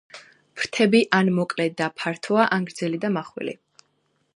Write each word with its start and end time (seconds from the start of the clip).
ფრთები 0.61 1.01
ან 1.19 1.29
მოკლე 1.41 1.69
და 1.83 1.91
ფართოა, 2.01 2.49
ან 2.59 2.69
გრძელი 2.71 3.05
და 3.05 3.17
მახვილი. 3.21 3.57